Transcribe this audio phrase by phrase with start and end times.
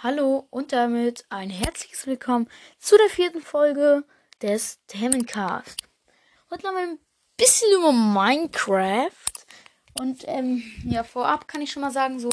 [0.00, 2.48] Hallo und damit ein herzliches Willkommen
[2.78, 4.04] zu der vierten Folge
[4.40, 5.82] des Themencast.
[6.52, 7.00] Heute noch mal ein
[7.36, 9.10] bisschen über Minecraft.
[10.00, 12.30] Und ähm, ja, vorab kann ich schon mal sagen, so,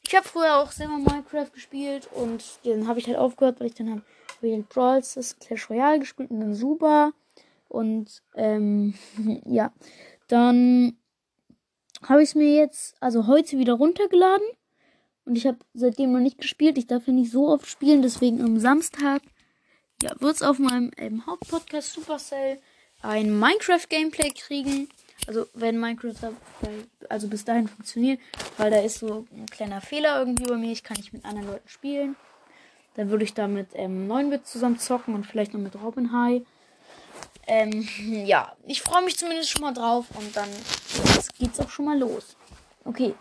[0.00, 3.74] ich habe früher auch selber Minecraft gespielt und dann habe ich halt aufgehört, weil ich
[3.74, 4.02] dann habe
[4.42, 7.12] Real Brawls, das Clash Royale gespielt und dann Super.
[7.68, 8.94] Und ähm,
[9.44, 9.74] ja,
[10.28, 10.96] dann
[12.02, 14.46] habe ich es mir jetzt, also heute wieder runtergeladen.
[15.24, 16.78] Und ich habe seitdem noch nicht gespielt.
[16.78, 19.22] Ich darf ja nicht so oft spielen, deswegen am Samstag
[20.02, 22.58] ja, wird es auf meinem ähm, Hauptpodcast Supercell
[23.02, 24.88] ein Minecraft-Gameplay kriegen.
[25.26, 26.32] Also wenn Minecraft
[27.08, 28.20] also bis dahin funktioniert,
[28.58, 30.72] weil da ist so ein kleiner Fehler irgendwie bei mir.
[30.72, 32.16] Ich kann nicht mit anderen Leuten spielen.
[32.96, 36.42] Dann würde ich da mit ähm, 9-Bit zusammen zocken und vielleicht noch mit Robin High.
[37.46, 37.88] Ähm,
[38.26, 40.48] ja, ich freue mich zumindest schon mal drauf und dann
[41.38, 42.36] geht's auch schon mal los.
[42.84, 43.14] Okay.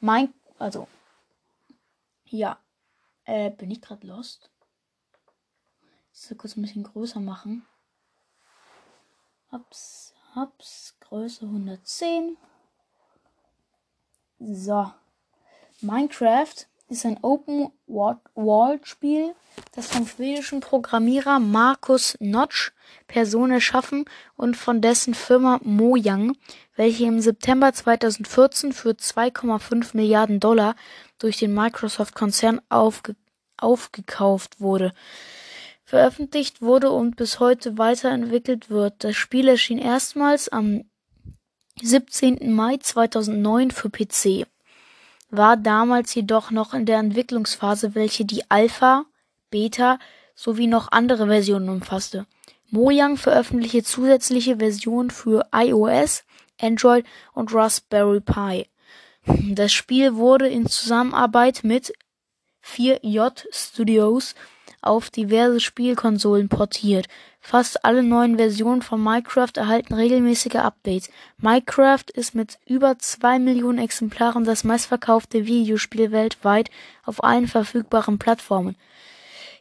[0.00, 0.86] Mein, also
[2.30, 2.58] ja.
[3.24, 4.50] Äh, bin ich gerade lost?
[6.12, 7.66] Soll kurz ein bisschen größer machen.
[9.52, 12.36] Hops, hops, Größe 110.
[14.38, 14.92] So.
[15.80, 19.34] Minecraft ist ein Open-World-Spiel,
[19.72, 22.72] das vom schwedischen Programmierer Markus Notch
[23.06, 24.04] Person erschaffen
[24.36, 26.36] und von dessen Firma Mojang,
[26.76, 30.74] welche im September 2014 für 2,5 Milliarden Dollar
[31.18, 33.14] durch den Microsoft-Konzern aufge
[33.56, 34.92] aufgekauft wurde.
[35.84, 39.04] Veröffentlicht wurde und bis heute weiterentwickelt wird.
[39.04, 40.84] Das Spiel erschien erstmals am
[41.82, 42.54] 17.
[42.54, 44.46] Mai 2009 für PC
[45.30, 49.04] war damals jedoch noch in der Entwicklungsphase, welche die Alpha,
[49.50, 49.98] Beta
[50.34, 52.26] sowie noch andere Versionen umfasste.
[52.70, 56.24] Mojang veröffentlichte zusätzliche Versionen für iOS,
[56.60, 58.66] Android und Raspberry Pi.
[59.54, 61.92] Das Spiel wurde in Zusammenarbeit mit
[62.64, 64.34] 4J Studios
[64.82, 67.06] auf diverse Spielkonsolen portiert.
[67.40, 71.10] Fast alle neuen Versionen von Minecraft erhalten regelmäßige Updates.
[71.38, 76.70] Minecraft ist mit über zwei Millionen Exemplaren das meistverkaufte Videospiel weltweit
[77.04, 78.76] auf allen verfügbaren Plattformen.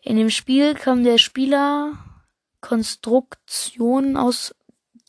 [0.01, 1.93] In dem Spiel kann der Spieler
[2.61, 4.53] Konstruktionen aus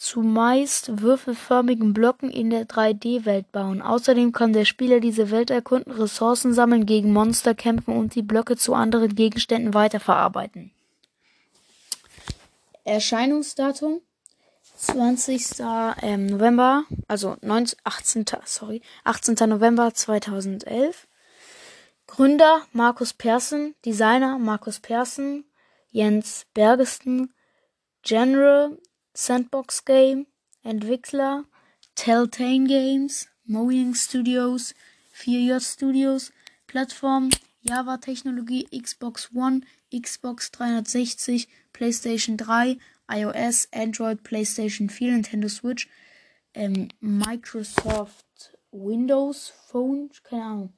[0.00, 3.82] zumeist würfelförmigen Blöcken in der 3D-Welt bauen.
[3.82, 8.56] Außerdem kann der Spieler diese Welt erkunden, Ressourcen sammeln, gegen Monster kämpfen und die Blöcke
[8.56, 10.70] zu anderen Gegenständen weiterverarbeiten.
[12.84, 14.00] Erscheinungsdatum
[14.76, 15.60] 20.
[16.00, 18.24] Ähm, November, also 19, 18.
[18.46, 19.50] Sorry, 18.
[19.50, 21.06] November 2011.
[22.06, 25.44] Gründer Markus Persson, Designer Markus Persson,
[25.90, 27.34] Jens Bergesten,
[28.02, 28.78] General
[29.14, 30.26] Sandbox Game,
[30.64, 31.44] Entwickler
[31.94, 34.74] Telltale Games, Mojang Studios,
[35.14, 36.32] 4J Studios,
[36.66, 37.30] Plattform
[37.62, 39.62] Java Technologie, Xbox One,
[39.92, 42.78] Xbox 360, PlayStation 3,
[43.08, 45.88] iOS, Android, PlayStation 4, Nintendo Switch,
[46.54, 50.72] ähm, Microsoft Windows Phone, keine Ahnung.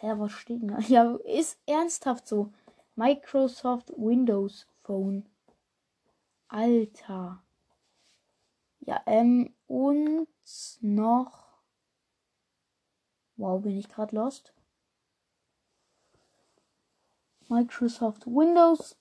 [0.00, 0.78] Hä, was steht da?
[0.88, 2.52] Ja, ist ernsthaft so.
[2.96, 5.24] Microsoft Windows Phone.
[6.48, 7.42] Alter.
[8.84, 10.28] Ja, ähm, und
[10.80, 11.42] noch.
[13.36, 14.52] Wow, bin ich gerade lost?
[17.48, 18.96] Microsoft Windows.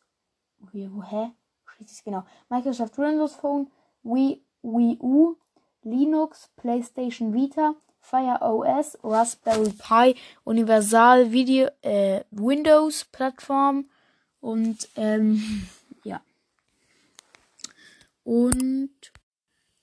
[0.71, 1.31] Wie, hä?
[1.79, 2.23] Richtig genau.
[2.49, 3.71] Microsoft Windows Phone,
[4.03, 5.35] Wii, Wii U,
[5.83, 13.89] Linux, PlayStation Vita, Fire OS, Raspberry Pi, Universal Video, äh, Windows Plattform
[14.41, 15.67] und ähm,
[16.03, 16.21] ja.
[18.23, 19.11] Und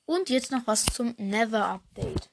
[0.09, 2.31] und jetzt noch was zum Never Update.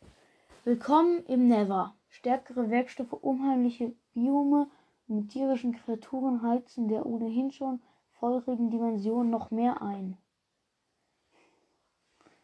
[0.63, 1.93] Willkommen im Never.
[2.07, 4.67] Stärkere Werkstoffe, unheimliche Biome
[5.07, 7.81] mit tierischen Kreaturen heizen der ohnehin schon
[8.17, 10.17] feurigen Dimension noch mehr ein.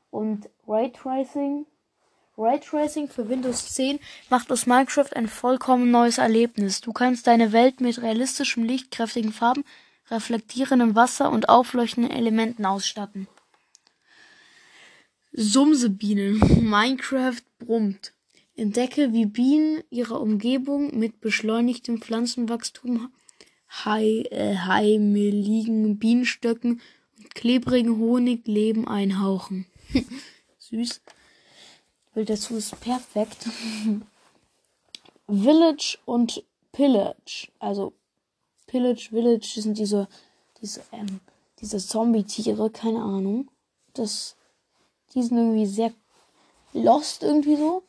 [0.09, 1.65] Und Raytracing.
[2.37, 3.99] Raytracing für Windows 10
[4.29, 6.81] macht aus Minecraft ein vollkommen neues Erlebnis.
[6.81, 9.63] Du kannst deine Welt mit realistischem Licht, kräftigen Farben,
[10.09, 13.29] reflektierendem Wasser und aufleuchtenden Elementen ausstatten.
[15.33, 16.39] Sumsebienen.
[16.69, 18.13] Minecraft brummt.
[18.55, 23.11] Entdecke, wie Bienen ihre Umgebung mit beschleunigtem Pflanzenwachstum,
[23.85, 26.81] hei, äh, heimeligen Bienenstöcken
[27.17, 29.65] und klebrigen Honigleben einhauchen.
[30.59, 31.01] Süß.
[32.13, 33.47] Bild dazu ist perfekt.
[35.27, 36.43] Village und
[36.73, 37.47] Pillage.
[37.59, 37.93] Also
[38.67, 40.09] Pillage, Village sind diese,
[40.61, 41.21] diese, ähm,
[41.59, 43.49] diese Zombie-Tiere, keine Ahnung.
[43.93, 44.35] Das
[45.13, 45.91] die sind irgendwie sehr
[46.73, 47.83] lost irgendwie so.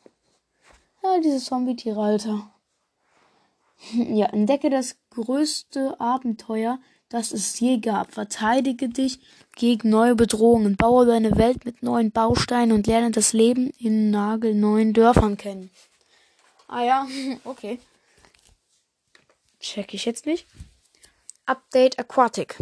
[1.03, 2.51] Ja, diese Zombie-Tiere, Alter.
[3.93, 6.79] ja, entdecke das größte Abenteuer,
[7.09, 8.13] das es je gab.
[8.13, 9.19] Verteidige dich
[9.55, 14.93] gegen neue Bedrohungen, baue deine Welt mit neuen Bausteinen und lerne das Leben in nagelneuen
[14.93, 15.69] Dörfern kennen.
[16.67, 17.07] Ah ja,
[17.43, 17.79] okay.
[19.59, 20.47] Check ich jetzt nicht.
[21.45, 22.57] Update Aquatic.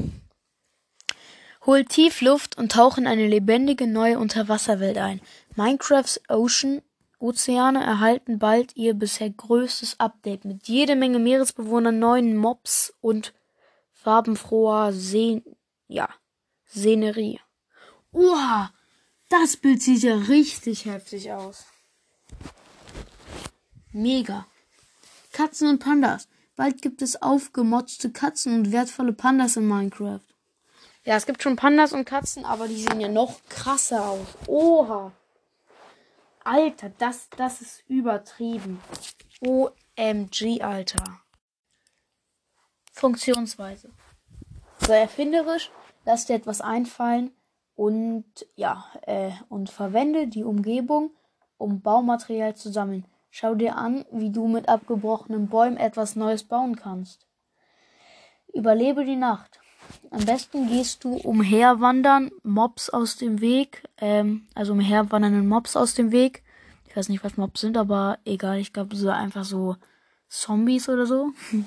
[1.65, 5.21] Hol tief Luft und tauch in eine lebendige neue Unterwasserwelt ein.
[5.55, 6.81] Minecrafts Ocean
[7.19, 13.33] Ozeane erhalten bald ihr bisher größtes Update mit jede Menge Meeresbewohnern, neuen Mobs und
[13.91, 15.43] farbenfroher Seen
[15.87, 16.09] ja,
[16.67, 17.39] Szenerie.
[18.11, 18.73] Oha,
[19.29, 21.65] das Bild sieht ja richtig heftig aus.
[23.91, 24.47] Mega.
[25.31, 26.27] Katzen und Pandas.
[26.55, 30.30] Bald gibt es aufgemotzte Katzen und wertvolle Pandas in Minecraft.
[31.03, 34.27] Ja, es gibt schon Pandas und Katzen, aber die sehen ja noch krasser aus.
[34.47, 35.11] Oha.
[36.43, 38.79] Alter, das, das ist übertrieben.
[39.41, 41.21] OMG, Alter.
[42.91, 43.89] Funktionsweise.
[44.79, 45.71] Sei erfinderisch,
[46.05, 47.31] lass dir etwas einfallen
[47.75, 48.25] und
[48.55, 51.11] ja, äh, und verwende die Umgebung,
[51.57, 53.05] um Baumaterial zu sammeln.
[53.31, 57.25] Schau dir an, wie du mit abgebrochenen Bäumen etwas Neues bauen kannst.
[58.53, 59.60] Überlebe die Nacht.
[60.09, 66.11] Am besten gehst du umherwandern, Mobs aus dem Weg, ähm, also umherwandernden Mobs aus dem
[66.11, 66.43] Weg.
[66.87, 69.77] Ich weiß nicht, was Mobs sind, aber egal, ich glaube, so einfach so
[70.27, 71.31] Zombies oder so.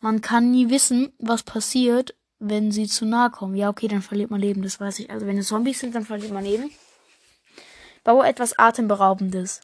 [0.00, 3.56] Man kann nie wissen, was passiert, wenn sie zu nahe kommen.
[3.56, 5.10] Ja, okay, dann verliert man Leben, das weiß ich.
[5.10, 6.70] Also wenn es Zombies sind, dann verliert man Leben.
[8.04, 9.62] Baue etwas Atemberaubendes.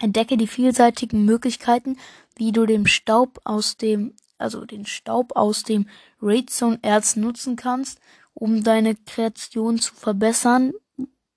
[0.00, 1.98] Entdecke die vielseitigen Möglichkeiten,
[2.36, 5.88] wie du den Staub aus dem, also den Staub aus dem
[6.20, 7.98] Radzone Erz nutzen kannst,
[8.34, 10.72] um deine Kreation zu verbessern,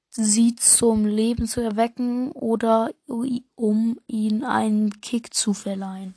[0.10, 2.92] sie zum Leben zu erwecken oder
[3.56, 6.16] um ihnen einen Kick zu verleihen.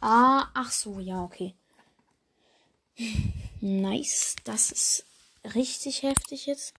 [0.00, 1.54] Ah, ach so, ja, okay.
[3.60, 5.06] Nice, das ist
[5.54, 6.74] richtig heftig jetzt.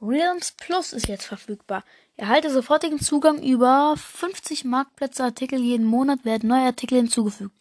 [0.00, 1.84] Realms Plus ist jetzt verfügbar.
[2.16, 7.54] Erhalte sofortigen Zugang über 50 Marktplätze-Artikel jeden Monat werden neue Artikel hinzugefügt.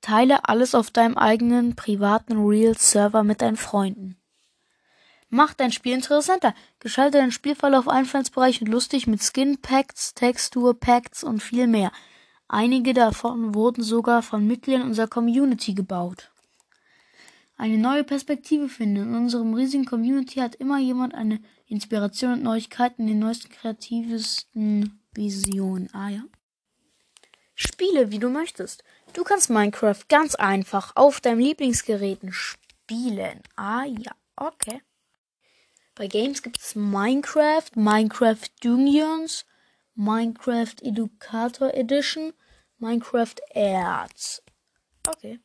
[0.00, 4.16] Teile alles auf deinem eigenen privaten Real-Server mit deinen Freunden.
[5.30, 6.54] Mach dein Spiel interessanter.
[6.78, 11.92] Geschalte deinen Spielverlauf Einfallsbereich und lustig mit Skin Packs, Textur Packs und viel mehr.
[12.48, 16.30] Einige davon wurden sogar von Mitgliedern unserer Community gebaut.
[17.58, 19.02] Eine neue Perspektive finden.
[19.02, 25.02] In unserem riesigen Community hat immer jemand eine Inspiration und Neuigkeiten in den neuesten, kreativsten
[25.12, 25.92] Visionen.
[25.92, 26.22] Ah ja.
[27.54, 28.84] Spiele, wie du möchtest.
[29.12, 33.42] Du kannst Minecraft ganz einfach auf deinem Lieblingsgeräten spielen.
[33.56, 34.82] Ah ja, okay.
[35.94, 39.44] Bei Games gibt es Minecraft, Minecraft Dungeons,
[39.94, 42.32] Minecraft Educator Edition,
[42.78, 44.42] Minecraft Ads.
[45.08, 45.40] Okay.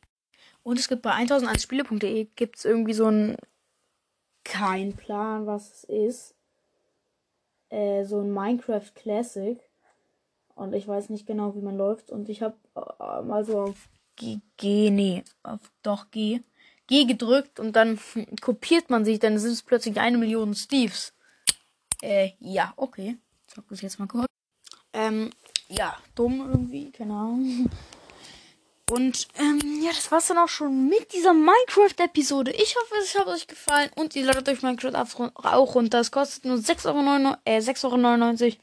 [0.62, 3.36] Und es gibt bei 1001spiele.de gibt es irgendwie so ein
[4.44, 6.34] kein Plan, was es ist.
[7.70, 9.58] Äh, so ein Minecraft Classic.
[10.54, 12.10] Und ich weiß nicht genau, wie man läuft.
[12.10, 16.40] Und ich habe äh, mal so auf G, G, nee, auf doch G,
[16.86, 17.98] G gedrückt und dann
[18.40, 21.12] kopiert man sich, dann sind es plötzlich eine Million Steves.
[22.02, 23.16] Äh, ja, okay.
[23.46, 24.26] Sag das jetzt mal kurz.
[24.92, 25.30] Ähm,
[25.68, 27.70] ja, dumm irgendwie, keine Ahnung.
[28.90, 32.52] Und ähm, ja, das war's dann auch schon mit dieser Minecraft-Episode.
[32.52, 36.00] Ich hoffe, es hat euch gefallen und ihr ladet euch Minecraft auch runter.
[36.00, 38.56] Es kostet nur 6,99 Euro, äh, 6,99 Euro.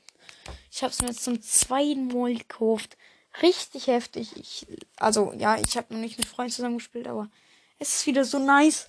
[0.71, 2.97] Ich habe es mir jetzt zum zweiten Mal gekauft.
[3.41, 4.35] Richtig heftig.
[4.37, 7.29] Ich, also, ja, ich habe noch nicht mit Freunden zusammengespielt, aber
[7.77, 8.87] es ist wieder so nice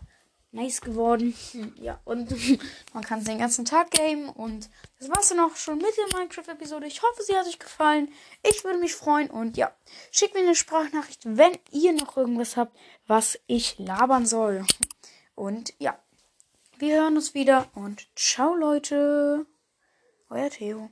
[0.53, 1.35] nice geworden.
[1.53, 2.31] Hm, ja, und
[2.95, 4.29] man kann es den ganzen Tag gamen.
[4.29, 6.87] Und das war's dann auch schon mit der Minecraft-Episode.
[6.87, 8.13] Ich hoffe, sie hat euch gefallen.
[8.43, 9.31] Ich würde mich freuen.
[9.31, 9.75] Und ja,
[10.11, 14.65] schickt mir eine Sprachnachricht, wenn ihr noch irgendwas habt, was ich labern soll.
[15.35, 15.99] Und ja,
[16.79, 17.69] wir hören uns wieder.
[17.75, 19.47] Und ciao, Leute.
[20.29, 20.91] Euer Theo.